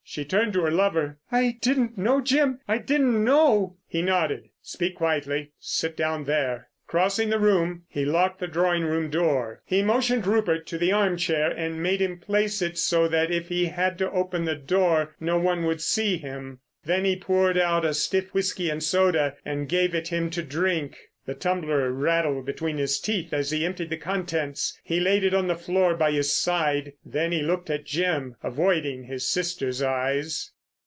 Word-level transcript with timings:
She 0.03 0.25
turned 0.25 0.51
to 0.53 0.61
her 0.63 0.71
lover. 0.71 1.19
"I 1.31 1.57
didn't 1.61 1.97
know, 1.97 2.19
Jim, 2.19 2.59
I 2.67 2.79
didn't 2.79 3.23
know!" 3.23 3.77
He 3.87 4.01
nodded. 4.01 4.49
"Speak 4.61 4.95
quietly. 4.95 5.51
Sit 5.57 5.95
down 5.95 6.25
there." 6.25 6.67
Crossing 6.85 7.29
the 7.29 7.39
room, 7.39 7.83
he 7.87 8.03
locked 8.03 8.41
the 8.41 8.47
drawing 8.47 8.83
room 8.83 9.09
door. 9.09 9.61
He 9.63 9.81
motioned 9.81 10.27
Rupert 10.27 10.67
to 10.67 10.77
the 10.77 10.91
arm 10.91 11.15
chair 11.15 11.49
and 11.49 11.81
made 11.81 12.01
him 12.01 12.19
place 12.19 12.61
it 12.61 12.77
so 12.77 13.07
that 13.07 13.31
if 13.31 13.47
he 13.47 13.67
had 13.67 13.97
to 13.99 14.11
open 14.11 14.43
the 14.43 14.55
door 14.55 15.15
no 15.21 15.37
one 15.37 15.63
would 15.63 15.79
see 15.79 16.17
him. 16.17 16.59
Then 16.83 17.05
he 17.05 17.15
poured 17.15 17.57
out 17.57 17.85
a 17.85 17.93
stiff 17.93 18.33
whisky 18.33 18.69
and 18.69 18.83
soda 18.83 19.37
and 19.45 19.69
gave 19.69 19.95
it 19.95 20.09
him 20.09 20.29
to 20.31 20.43
drink. 20.43 20.97
The 21.23 21.35
tumbler 21.35 21.91
rattled 21.91 22.47
between 22.47 22.77
his 22.77 22.99
teeth 22.99 23.31
as 23.31 23.51
he 23.51 23.63
emptied 23.63 23.91
the 23.91 23.95
contents. 23.95 24.77
He 24.83 24.99
laid 24.99 25.23
it 25.23 25.35
on 25.35 25.47
the 25.47 25.55
floor 25.55 25.93
by 25.93 26.11
his 26.11 26.33
side, 26.33 26.93
then 27.05 27.31
he 27.31 27.43
looked 27.43 27.69
at 27.69 27.85
Jim, 27.85 28.35
avoiding 28.41 29.03
his 29.03 29.23
sister's 29.27 29.83
eyes. 29.83 30.51